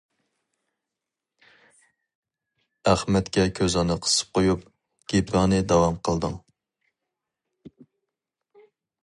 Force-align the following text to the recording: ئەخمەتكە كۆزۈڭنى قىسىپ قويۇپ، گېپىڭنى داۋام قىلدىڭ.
ئەخمەتكە 2.91 3.45
كۆزۈڭنى 3.61 3.99
قىسىپ 4.07 4.33
قويۇپ، 4.39 4.65
گېپىڭنى 5.15 5.61
داۋام 5.75 6.01
قىلدىڭ. 6.11 6.35